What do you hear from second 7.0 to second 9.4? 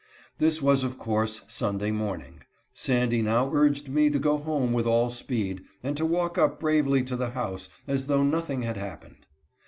to the house, as though nothing had happened.